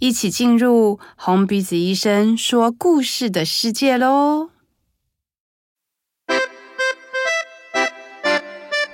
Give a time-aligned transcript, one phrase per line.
[0.00, 4.50] 一起进入红鼻子医生说故事的世界喽！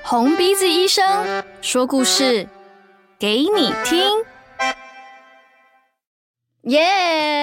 [0.03, 2.49] 红鼻子医生说故事。
[3.19, 3.99] 给你听，
[6.63, 6.81] 耶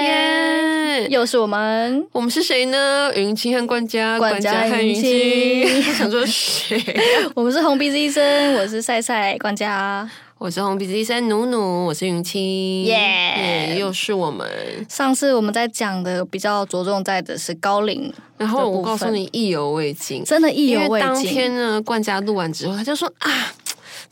[0.04, 1.08] 耶！
[1.10, 3.12] 又是我们，我们是谁呢？
[3.16, 5.64] 云清和冠嘉，冠家和云清。
[5.64, 7.32] 我 想说谁、啊？
[7.36, 10.10] 我们是红鼻子医生，我是赛赛，冠嘉。
[10.42, 13.78] 我是红鼻子医生努努，我是云清，耶、yeah！
[13.78, 14.50] 又是我们。
[14.90, 21.08] 上次我们在讲的比较着重在的是高龄，然后我告诉你意犹未尽，真的意犹未尽。
[21.08, 23.54] 当天呢，冠家录完之后，他就说啊，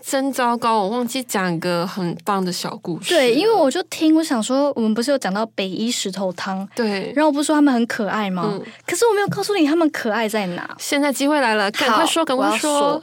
[0.01, 3.09] 真糟糕，我忘记讲一个很棒的小故事。
[3.09, 6.67] 对，因为我就听，我想说，我们不是有讲到北一石头汤？
[6.73, 8.43] 对，然后我不是说他们很可爱吗？
[8.45, 10.75] 嗯、可是我没有告诉你他们可爱在哪。
[10.79, 13.01] 现在机会来了，赶快说，赶快说。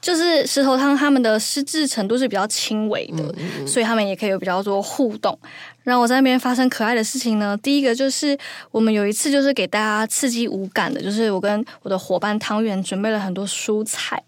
[0.00, 5.36] 就是石头汤，他们的失智程度是比较轻微的，嗯嗯嗯，所以他们也可以有比较多互动。
[5.82, 7.56] 然后我在那边发生可爱的事情呢。
[7.62, 8.38] 第一个就是
[8.70, 14.22] 我们有一次就是给大家刺激五感的，就是我跟我的伙伴汤圆准备了很多蔬菜。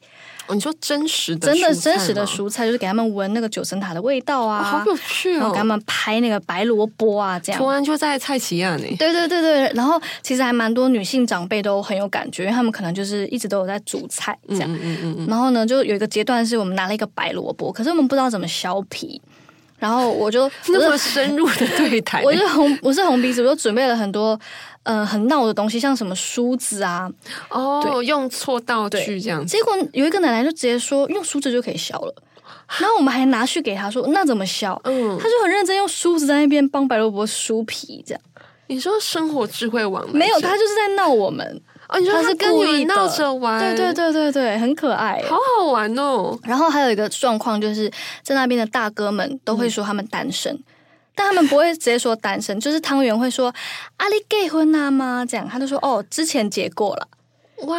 [0.51, 5.39] 哦、你说真实的，真的真实的蔬菜，就是给他们闻那个九层塔的味道啊，哦、好有趣哦！
[5.39, 7.61] 然后给他们拍那个白萝卜啊，这样。
[7.61, 8.97] 突然就在菜市仔呢。
[8.99, 14.73] 对对对对，然后其实还蛮多女性长辈都很有感觉，因为他们可能就是一直都有在煮菜这样。
[14.73, 15.27] 嗯嗯嗯嗯。
[15.29, 19.23] 然后呢，就有一个阶段是我们拿了一个白萝卜，可是我们不知道怎么削皮，
[19.81, 24.39] 然后我就 那么深入的对 谈，我就红我是红鼻子，我就准备了很多。
[24.85, 27.07] 嗯、呃，很闹的东西，像什么梳子啊，
[27.51, 29.55] 哦，用错道具这样子。
[29.55, 32.15] 结果有一个奶奶就直接说，用梳子就可以削了。
[32.79, 34.75] 然后我们还拿去给她说，那怎么削？
[34.85, 38.23] 嗯，她就很认真用梳子在那边帮白萝卜梳皮，这样。
[38.69, 40.41] 你说生活智慧王没有？
[40.41, 41.61] 她就是在闹我们。
[41.91, 43.61] 哦，你说他是故意闹着玩？
[43.61, 46.39] 对对对对对，很可爱，好好玩哦。
[46.45, 47.91] 然后还有一个状况，就是
[48.23, 50.53] 在那边的大哥们都会说他们单身。
[50.55, 50.65] 嗯
[51.13, 53.53] 但他们不会直接说单身，就是汤圆会说
[53.99, 55.27] 阿里结婚了吗？
[55.29, 57.07] 这样，他就说哦，之前结过了。
[57.67, 57.79] 哇，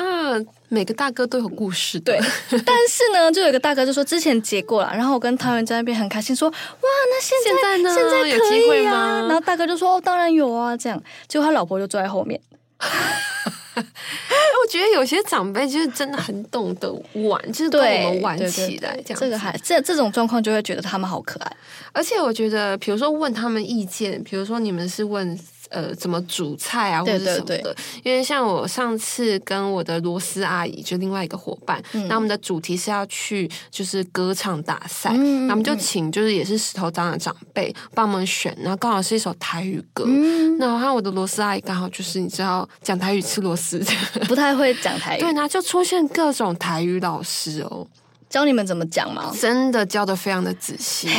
[0.68, 2.00] 每个大哥都有故事。
[2.02, 2.20] 对，
[2.64, 7.96] 但是呢，就有一个大哥就说之前结过了，然后我跟汤圆在那边很开心说哇，那现在现在呢？
[7.96, 9.26] 现在可以啊，有机会吗？
[9.28, 12.40] 然后大哥就说哦，当然有啊，这样，结果他老婆就坐在后面。
[13.76, 19.20] 我觉得有些长辈就是真的很懂得玩，就是跟我们玩起来这样。
[19.20, 21.58] 这个还这这种状况就会觉得他们好可爱，
[21.92, 25.40] 而且我觉得，比如说问他们意见，比如说你们是问。
[25.72, 27.46] 呃，怎么煮菜啊，或者什么的？
[27.46, 43.82] 对对对，因为像我上次跟我的螺丝阿姨，就另外一个伙伴，那、嗯、我们的主题是要去就是歌唱大赛，那、嗯、我们就请就是也是石头汤的长辈帮我们选，然后刚好是一首台语歌，嗯、然后还有我的螺丝阿姨刚好就是你知道讲台语吃螺丝，
[44.28, 47.88] 不太会讲台语， 对，然后就出现各种台语老师哦。
[48.32, 49.32] 教你们怎么讲吗？
[49.40, 51.10] 真的教的非常的仔细，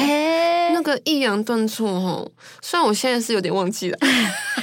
[0.72, 2.28] 那个抑扬顿挫哦，
[2.62, 3.98] 虽然我现在是有点忘记了，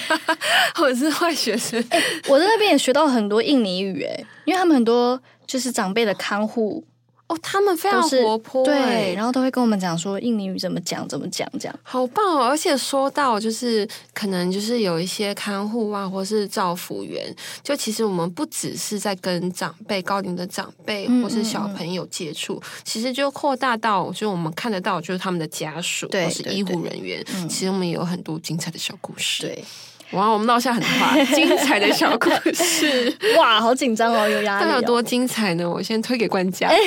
[0.81, 1.79] 我是坏学生。
[1.91, 6.83] 欸，我在那边也学到很多印尼语，诶，因为他们很多就是长辈的看护。
[7.29, 12.43] 哦，他们非常活泼，对，然后都会跟我们讲说印尼语怎么讲，怎么讲，这样好棒哦！
[12.43, 17.31] 而且说到就是可能就是有一些看护啊，或是照服员，
[17.63, 29.43] 就其实我们不只是在跟长辈、高龄的长辈或是小朋友接触，嗯嗯嗯，其实就扩大到就我们看得到，就是他们的家属或是医护人员，嗯，其实我们也有很多精彩的小故事。
[29.43, 29.63] 对。
[30.11, 33.15] 哇，我们落下很多话，精彩的小故事。
[33.37, 34.75] 哇，好紧张哦，有压力、哦。
[34.81, 35.69] 有多精彩呢？
[35.69, 36.67] 我先推给冠家。
[36.67, 36.77] 欸、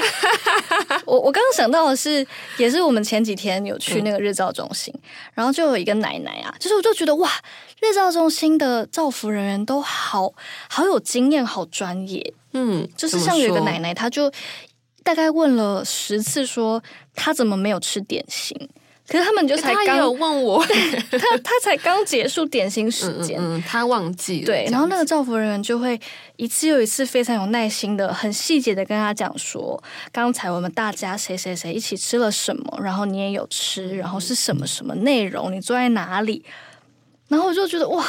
[1.04, 5.00] 我我刚刚想到的是，也是我们前几天有去那个日照中心，嗯、
[5.34, 7.30] 然后就有一个奶奶啊，就是我就觉得哇，
[7.80, 10.32] 日照中心的造福人员都好
[10.68, 12.34] 好有经验，好专业。
[12.54, 14.30] 嗯，就是像有一个奶奶，她就
[15.04, 16.82] 大概问了十次，说
[17.14, 18.68] 她怎么没有吃点心。
[19.08, 20.64] 可是他们就才刚、欸、有问我，
[21.10, 24.46] 他他才刚结束点心时间，嗯，嗯，他忘记了。
[24.46, 26.00] 对，然后那个造福人员就会
[26.36, 29.82] 一次又一次非常有耐心的、很细节的跟他讲说，
[30.12, 36.44] 刚才我们大家谁谁谁一起吃了什么，然后你也有吃，然后是什么什么内容，你坐在哪里，
[37.28, 38.06] 然后我就觉得哇，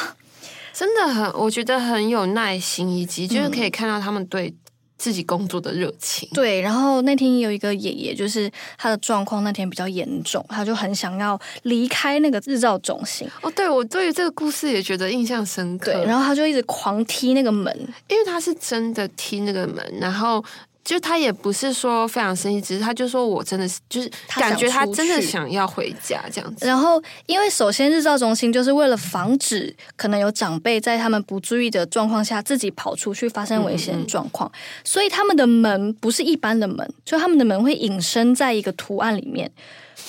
[0.72, 4.54] 真的很，我觉得很有耐心，以及就是可以看到他们对。
[4.98, 6.28] 自己工作的热情。
[6.34, 13.28] 对，然后那天有一个爷爷，就是他的状况那天比较严重，他就很想要离开那个日照中心。
[13.42, 15.92] 哦，对，我对于这个故事也觉得印象深刻。
[15.92, 17.76] 对，然后他就一直狂踢那个门，
[18.08, 20.44] 因为他是真的踢那个门，然后。
[20.84, 26.66] 就他也不是说非常生气，只是他就说我真的是就是感觉他真的想要回家这样子。
[26.66, 34.52] 然后，因为首先日照中心就是为了防止可能有长辈在他们不注意的状况下自己跑出去发生危险状况，
[34.84, 39.50] 所以他们的门不是一般的门，就他们的门会隐身在一个图案里面。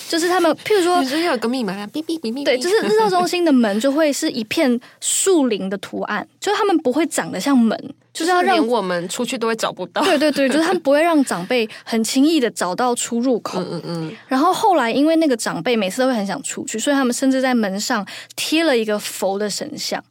[0.08, 2.44] 就是他们，譬如说， 你说有个密码，哔哔哔哔。
[2.44, 10.00] 对，就是日照中心的门就会是一片树林的图案，就是他们不会长得像门，就是要让我们出去都会找不到。
[10.02, 13.60] 对对对，就是他们不会让长辈 很轻易的找到出入口。
[13.60, 14.16] 嗯嗯嗯。
[14.28, 18.06] 然后后来，因为那个长辈每次都会很想出去，所以他们甚至在门上
[18.36, 20.02] 贴了一个佛的神像。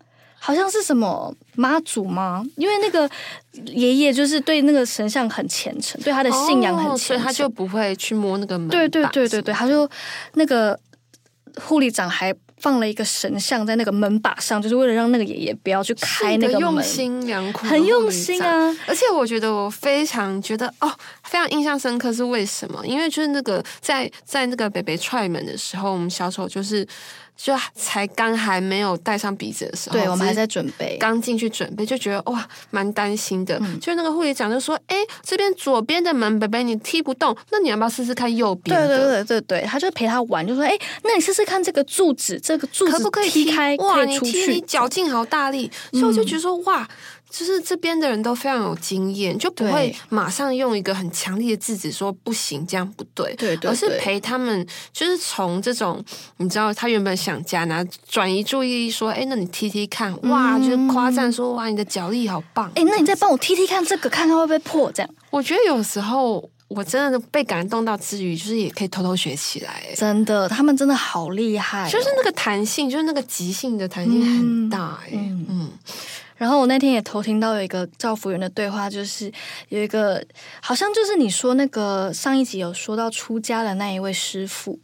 [0.45, 2.43] 好像是什么妈祖吗？
[2.57, 3.09] 因为那个
[3.67, 8.67] 爷爷就是对那个神像很虔诚，对他的信仰很虔诚，哦，所以他就不会去摸那个门。
[8.67, 9.89] 对对对对对，他就
[10.33, 10.77] 那个
[11.61, 16.61] 护理长还放了一个神像在那个门把上，就是为了让那个爷爷不要去开那个门。
[16.61, 18.73] 用心良苦，很用心啊！
[18.87, 20.89] 而且我觉得我非常觉得哦，
[21.25, 22.87] 非常印象深刻是为什么？
[22.87, 26.87] 因为就是那个在在那个北北踹门的时候，我们小丑就是。
[27.35, 33.57] 就才刚还没有戴上鼻子的时候，对，我们还在准备，刚进去准备就觉得哇，蛮担心的。
[33.61, 43.75] 嗯、就那个护理长就说：“哎，这边左边的门，北北你踢不动，那你要不要试试看右边？”对对对对对，他就陪他玩，就说：“哎，那你试试看这个柱子，这个柱子可不可以踢开？
[43.77, 45.69] 哇，你踢，你脚劲好大力。
[45.91, 46.87] 嗯”所以我就觉得说哇。
[47.35, 54.63] 就是这边的人都非常有经验，就不会马上用一个很强力的制止说不行，这样不对，对，对，对，而是陪他们，
[54.93, 55.99] 就是从这种
[56.37, 64.91] 你知道他原本想加，然后转移注意力说，哎，那你踢踢看，哇，就是夸赞说，哇，你的脚力好棒，哎，那你再帮我踢踢看这个，看看会不会破？
[64.91, 75.47] 这样，我觉得有时候我真的被感动到之余，就是也可以偷偷学起来，真的，他们真的好厉害哦，就是那个弹性，就是那个即兴的弹性很大，哎，嗯。
[75.49, 75.69] 嗯
[76.43, 79.31] 然后我那天也偷听到有一个照服员的对话，就是
[79.69, 80.21] 有一个
[80.61, 84.77] 好像就是你说那个上一集有说到出家的那一位师傅，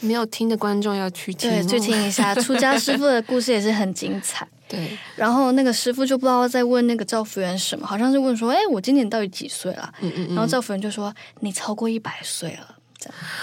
[0.00, 4.44] 没有听的观众要去听，对，去听一下出家师傅的故事也是很精彩。
[4.66, 12.74] 对，然后那个师傅就不知道在问那个照服员什么，好像是问说：“哎，我今年到底几岁了？”嗯嗯嗯，然后照服员就说：“你超过一百岁了。”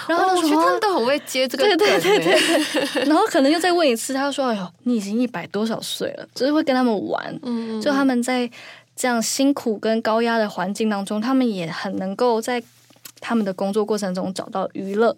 [0.07, 3.05] 然后我觉得他们都很会接这个梗，对对对对。
[3.09, 8.49] 然后可能又再问一次，他就说：“哎呦，你已经一百多少岁了？”就是会跟他们玩，嗯，就他们在
[8.95, 12.61] 这样辛苦跟高压的环境当中，他们也很能够在
[13.19, 15.15] 他们的工作过程中找到娱乐。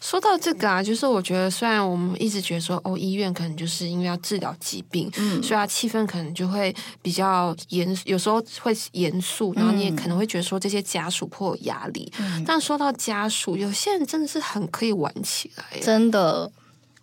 [0.00, 12.12] 说到这个啊，就是我觉得，虽然我们一直觉得说，哦，医院可能就是因为要治疗疾病，嗯，所以它气氛可能就会比较严，有时候会严肃，然后你也可能会觉得说这些家属颇有压力。
[12.18, 16.50] 嗯，但说到家属，有些人真的是很可以玩起来，真的。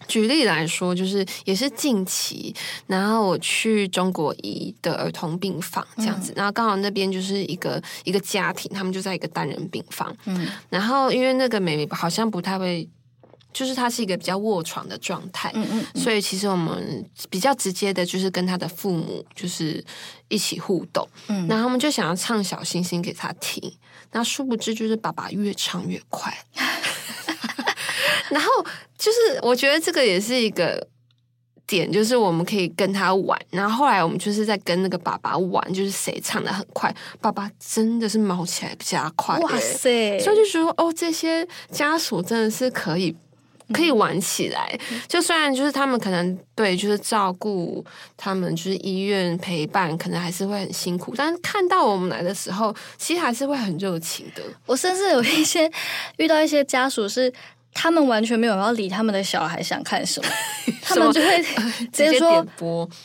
[0.07, 2.53] 举例来说，就是也是近期，
[2.87, 12.87] 然后我去中国医的儿童病房这样子，嗯、然后刚好那边就是一个一个家庭，他们就在一个单人病房，嗯，然后因为那个妹妹好像不太会，
[13.51, 19.83] 就是她是一个比较卧床的状态，嗯嗯，所以其实我们比较直接的就是跟她的父母就是
[20.27, 23.73] 一起互动，嗯，然后他们就想要唱小星星给她听，
[24.11, 26.35] 那殊不知就是爸爸越唱越快。
[28.33, 28.49] 然后
[28.97, 30.87] 就是，我觉得这个也是一个
[31.67, 33.39] 点，就是我们可以跟他玩。
[33.51, 39.37] 然后后来我们就是在跟那个爸爸玩，就是谁唱的很快，爸爸真的是毛起来比较快。
[39.37, 40.19] 哇塞！
[40.19, 43.15] 所以就说哦，这些家属真的是可以
[43.71, 44.77] 可以玩起来。
[45.07, 47.85] 就虽然就是他们可能对，就是照顾
[48.17, 51.13] 他们，就是医院陪伴，可能还是会很辛苦。
[51.15, 54.43] 但是看到我们来的时候，其实还是会很热情的。
[54.65, 55.71] 我甚至有一些
[56.17, 57.31] 遇到一些家属是。
[57.73, 60.29] 他们完全没有要理他们的小孩想看什么，
[60.81, 61.41] 他们就会
[61.91, 62.45] 直接说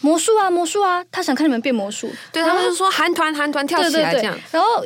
[0.01, 2.11] 魔术啊魔术啊，他想看你们变魔术。
[2.33, 4.39] 对，他们就说韩团韩团跳起来这样。
[4.51, 4.85] 然后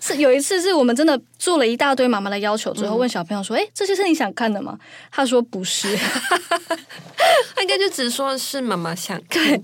[0.00, 4.78] 是 有一次是我们真的做了一大堆妈妈的要求之后，问小朋友说：“哎，这些是你想看的吗？”
[5.10, 5.88] 他说：“不是。”
[7.54, 9.62] 他应该就只说是妈妈想看的。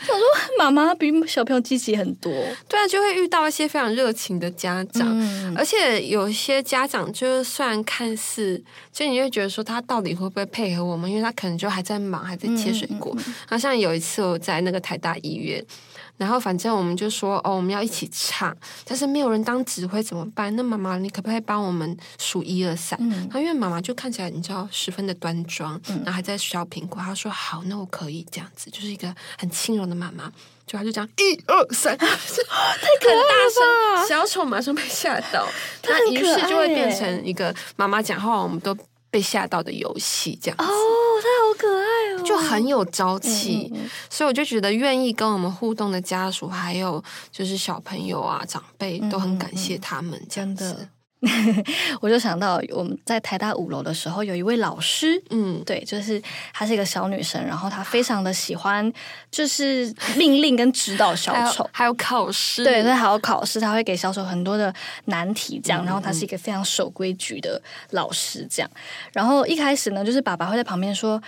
[0.00, 0.22] 他 说
[0.58, 2.32] ：“妈妈比小朋友积极很多。”
[2.68, 8.62] 对啊，就会遇到一些非常热情的家长，而且有一些家长就是虽然看似。
[8.92, 11.10] 所以你会觉得说他到底会不会配合我们？
[11.10, 13.16] 因为他可能就还在忙，还在切水果。
[13.16, 15.64] 然后像有一次我在那个台大医院，
[16.18, 18.54] 然后反正我们就说哦，我们要一起唱，
[18.84, 20.54] 但是没有人当指挥怎么办？
[20.56, 22.98] 那妈妈你可不可以帮我们数一二三？
[23.00, 27.02] 嗯，然后因为妈妈就看起来你知道十分的端庄，嗯，然后还在削苹果。
[27.02, 30.32] 她说好，那我可以这样子，就是一个很轻柔的妈妈。
[30.64, 34.06] 就他就这样一二三， 太可爱了吧！
[34.06, 35.46] 小丑马上被吓到，
[35.82, 38.74] 那于是就会变成一个妈妈讲话，我们都
[39.10, 40.62] 被吓到的游戏这样子。
[40.62, 40.68] 哦，
[41.20, 43.68] 他好可爱哦，就很有朝气。
[43.72, 50.88] 嗯嗯嗯，所以我就觉得愿意跟我们互动的家属，还有就是小朋友啊、长辈，都很感谢他们这样子。
[52.00, 56.20] 我就想到我们在台大五楼的时候，有一位老师，嗯，对，就是
[56.52, 58.92] 她是一个小女生，然后她非常的喜欢，
[59.30, 64.74] 就是命令跟指导小丑，还有，考试，对，她还有考试，她会给小丑很多的
[65.04, 68.70] 难题，这样，然后她是一个非常守规矩的老师，这样，
[69.12, 71.22] 然后一开始呢，就是爸爸会在旁边说，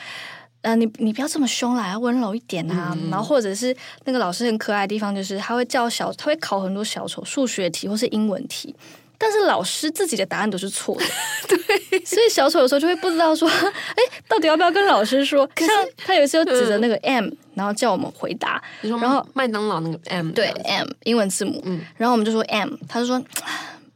[0.62, 8.74] 呃，你你不要这么凶啦，要温柔一点啊，嗯、然后或者是那个老师很可爱的地方，就是他会叫小，他会考很多小丑数学题或是英文题。
[9.16, 11.04] 但是老师自己的答案都是错的，
[11.48, 15.48] 对，所以小丑有时候就会不知道说， 哎，到底要不要跟老师说？
[15.56, 23.22] 像他有时候指着那个 M，然后叫我们回答，然后麦当劳那个 M，对 M 英文字母，嗯，然后我们就说 M，他就说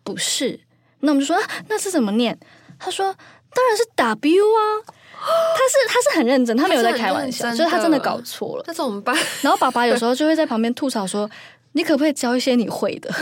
[0.05, 0.59] 不是，
[1.01, 2.39] 那我们就说那是怎么念？
[2.79, 3.05] 他说
[3.53, 4.61] 当然是 W 啊，
[5.19, 9.17] 他是他是很认真，他没有在开玩笑，所以他真的搞错了，那怎么办？
[9.43, 11.29] 然后爸爸有时候就会在旁边吐槽说，
[11.73, 13.13] 你可不可以教一些你会的？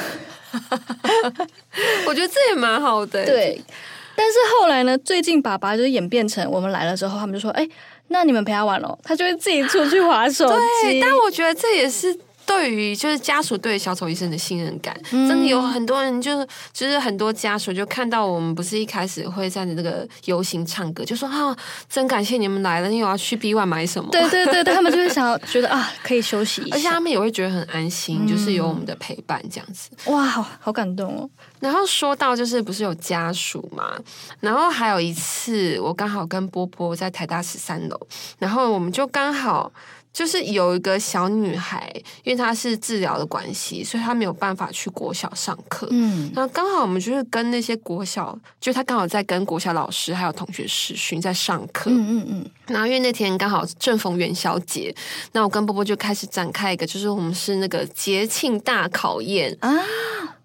[2.07, 3.25] 我觉得这也蛮好的。
[3.25, 3.61] 对，
[4.15, 4.97] 但是后来呢？
[4.99, 7.69] 最近爸爸就演变成我们来了之后，他们就说：“哎，
[8.09, 10.49] 那你们陪他玩咯。”他就会自己出去划手
[10.83, 11.01] 机。
[11.01, 12.19] 但我觉得这也是。
[12.47, 21.55] 对于就是家属对小丑医生的信任感，嗯、真的有很多人就是就是很多家属就看到我们不是一开始会在那个游行唱歌，就说啊，
[21.89, 24.09] 真感谢你们来了，你有要去 B One 买什么？
[24.13, 29.91] 对对对对，他们就会想要 觉得啊，可以休息一下，而且他们也会觉得很安心，嗯、就是有我们的陪伴这样子。
[30.07, 31.29] 哇，好好感动哦。
[31.59, 33.93] 然后说到就是不是有家属嘛，
[34.39, 37.99] 然后还有一次我刚好跟波波在台大十三楼，
[38.39, 39.73] 然后我们就刚好。
[40.17, 41.93] 就是有一个小女孩，
[42.25, 45.87] 因为她是治疗的关系，所以她没有办法去国小上课。
[45.91, 51.91] 嗯，那刚好我们就是跟那些国小，就她刚好在跟国小老师还有同学试训在上课。
[51.91, 52.51] 嗯嗯嗯。
[52.69, 54.95] 然后因为那天刚好正逢元宵节，
[55.33, 59.71] 那我跟波波就开始展开一个，就是我们是那个节庆大考验啊，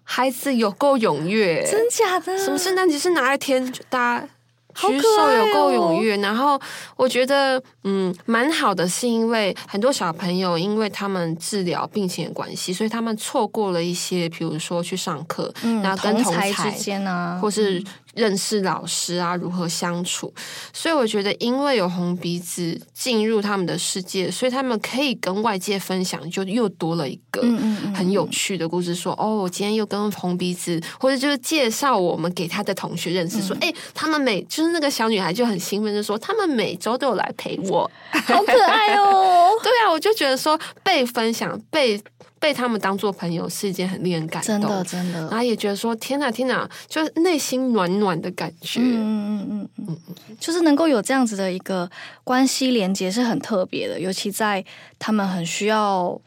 [0.02, 2.36] 孩子有够踊跃，真假的？
[2.36, 3.72] 什么圣诞节是哪一天？
[3.88, 4.28] 大家。
[4.74, 6.60] 举手有够踊跃，然后
[6.96, 17.82] 我觉得嗯蛮好的，是因为很多小朋友因为他们治疗病情的关系，所以他们错过了一些，比如说去上课，嗯、然后跟同才之间啊，或是。
[18.14, 20.32] 认识老师啊，如何相处？
[20.72, 27.42] 所以我觉得，因为有红鼻子进入他们的世界，所以他们可以跟外界分享，就又多了一个
[27.94, 28.94] 很有趣的故事。
[28.94, 33.40] 说哦，我今天又跟红鼻子，或者就是介绍我们给他的同学认识。
[33.42, 39.50] 说，哎、嗯，他们每就是那个小女孩就很兴奋就说，他们每周都有来陪我，好可爱哦。
[39.64, 42.00] 对啊，我就觉得说被分享被。
[42.42, 45.20] 被他们当做朋友是一件很令人感动，真的真的。
[45.28, 48.80] 然后也觉得说天哪天哪，就是内心暖暖的感觉。
[48.80, 51.88] 嗯嗯嗯嗯嗯，就是能够有这样子的一个
[52.24, 54.64] 关系连接是很特别的，尤其在
[54.98, 56.20] 他们很需要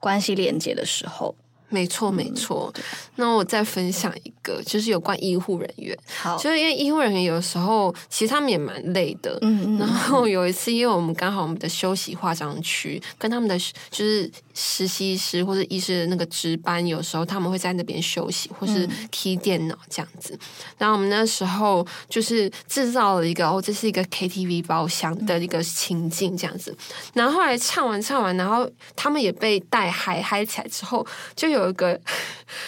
[0.00, 1.32] 关系连接的时候。
[1.72, 2.70] 没错，没错。
[2.76, 2.82] 嗯、
[3.16, 5.98] 那我再分享一个，就是有关医护人员。
[6.20, 9.38] 好，就是因为医护人员有时候其实他们也蛮累的。
[9.40, 9.78] 嗯 嗯。
[9.78, 13.58] 然后有一次，因为我们刚好我们的休息化妆区跟他们的
[13.90, 20.34] 就是实习医师或者医师的那个值班，有时候他们会在那边休息或是 key 电脑这样子。
[20.34, 20.38] 嗯、
[20.76, 26.76] 然后我们那时候就是制造了一个哦，这是一个 KTV 包厢的一个情境这样子。
[27.14, 31.61] 然后后来唱完唱完，然后他们也被带嗨嗨起来之后，就有。
[31.62, 31.98] 有一个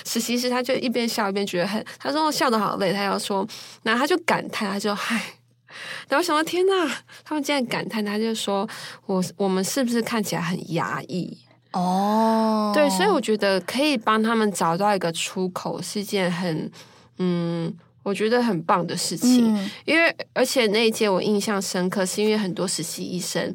[0.05, 3.47] 实习师，他就一边笑一边觉得很，他说我笑得好累，他要说，
[3.83, 5.21] 然后他就感叹，他就嗨，
[6.09, 6.91] 然后想到天呐，
[7.25, 8.69] 他们竟然感叹，他就说
[9.07, 11.39] 我我们是不是看起来很压抑？
[11.73, 16.71] 哦，对，所以我觉得可以帮他们找到一个出口，是一件很
[17.19, 17.75] 嗯，
[18.05, 23.53] 我觉得很棒的事情，嗯、因为而且那一届我印象深刻，是因为很多实习医生。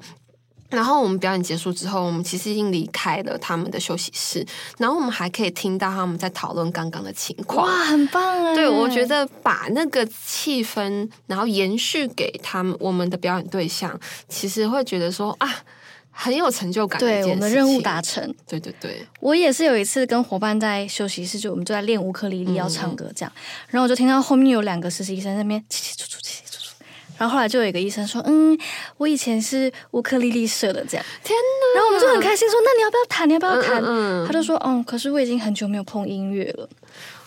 [0.70, 4.46] 然后我们表演结束之后，我们其实已经离开了他们的休息室，
[4.78, 7.68] 然后我们还可以听到他们在讨论刚刚的情况。
[7.68, 8.54] 哇，很棒哎！
[8.54, 15.64] 对，我觉得把那个气氛，然后延续给他们，我们的表演对象，其实会觉得说啊，
[16.12, 17.00] 很有成就感。
[17.00, 18.24] 对，我们的任务达成。
[18.48, 26.44] 对对对，我也是有一次跟伙伴在休息室，就我们就在练乌克丽丽要唱歌这样，嗯、然后我就听到后面有两个实习生在那边起起出出起。
[27.20, 28.58] 然后后来就有一个医生说：“嗯，
[28.98, 31.76] 我以前是乌克丽丽社的，这样。”天哪！
[31.76, 33.28] 然后我们就很开心说：“那你要不要弹？
[33.30, 36.68] 你要不要弹？”嗯嗯嗯，他就说：“嗯，可是我已经很久没有碰音乐了。”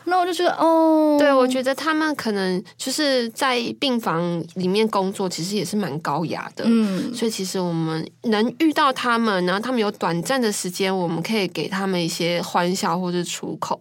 [0.05, 6.65] 那我就觉得哦，对，我觉得他们可能就是在病房里面工作，其实也是蛮高雅的。
[6.67, 13.79] 嗯，所以其实我们能遇到他们，然后他们有短暂的时间，我们可以给他们一些欢笑或者出口。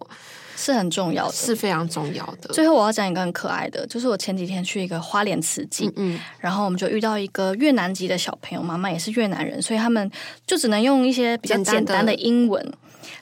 [0.54, 2.52] 是很重要的，是非常重要的。
[2.52, 10.08] 最后我要讲一个很可爱的，就是我前几天去一个花莲慈济，嗯，然后我们就遇到一个越南籍的小朋友，妈妈也是越南人，所以他们
[10.46, 12.64] 就只能用一些比较简单的英文。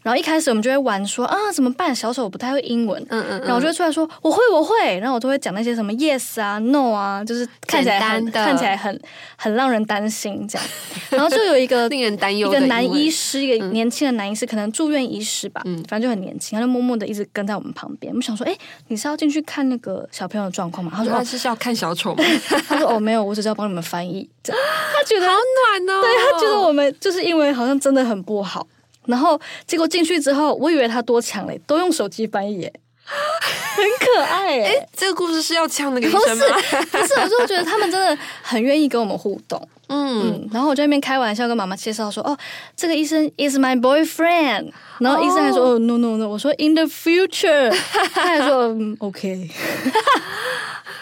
[0.03, 1.95] 然后一开始我们就会玩说啊怎么办？
[1.95, 9.01] 小丑不太会英文，嗯嗯，然后我就会出来说我会我会，然后我都会讲那些什么 yes 啊 no 啊，就是看起来很看起来很
[9.37, 10.69] 很让人担心这样。
[11.11, 18.13] 然后就有一个令人担忧一个男医师，一个年轻的男医师，可能住院医师吧，嗯，反正就很年轻，他就默默的一直跟在我们旁边。
[18.13, 18.57] 我们想说，哎，
[18.89, 20.93] 你是要进去看那个小朋友的状况吗？
[20.95, 22.25] 他说他是要看小丑吗？
[22.69, 24.29] 他说哦没有，我只是要帮你们翻译。
[24.45, 28.67] 他觉得好暖哦，对他觉得我们就是因为好像真的很不好。
[29.07, 32.71] 然后结果进去之后，我以为他多强嘞，都用手机翻译，
[33.05, 34.89] 很可爱哎。
[34.95, 36.45] 这个故事是要呛那个医生吗？
[36.47, 39.61] 不是，不是，我就觉得他们真的很愿意跟我们互动。
[39.89, 42.37] 嗯，嗯，然后我在那边开玩笑跟妈妈介绍说：“哦，
[42.77, 47.75] 这个医生 is my boyfriend。”然后医生还说：“哦，no no no。”我说：“in the future。”
[48.15, 49.51] 他还说：“嗯，OK。”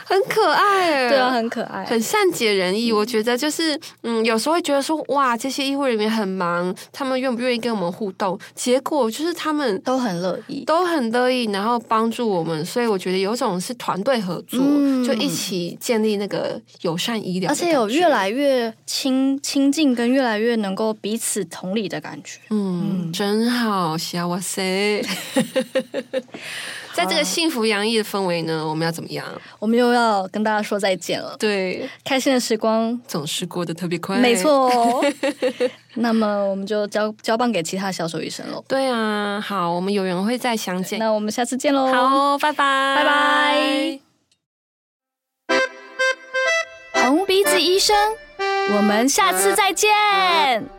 [0.08, 2.90] 很可爱，对啊，很可爱，很善解人意。
[2.90, 8.38] 嗯、我觉得就是，嗯，有时候会觉得说，哇，这些医护人员很忙，他们愿不愿意跟我们互动？
[8.54, 12.64] 结果就是他们都很乐意，都很乐意，然后帮助我们。
[12.64, 22.40] 所以我觉得有种是团队合作，嗯、就一起建立那个友善医疗，而且有越来越亲亲近，跟越来越能够彼此同理的感觉。
[22.48, 23.94] 嗯，嗯真好，
[24.26, 25.02] 哇塞！
[26.94, 29.24] 在这个幸福洋溢的氛围呢，我们要怎么样？
[29.58, 31.36] 我们又要跟大家说再见了。
[31.38, 34.16] 对，开心的时光总是过得特别快。
[34.16, 35.04] 没错。
[35.94, 38.64] 那么我们就交交棒给其他小丑医生喽。
[38.68, 40.98] 对啊，好，我们有缘会再相见。
[40.98, 41.92] 那我们下次见喽。
[41.92, 44.00] 好，拜拜，拜拜。
[47.04, 47.96] 红鼻子医生，
[48.76, 50.77] 我们下次再见。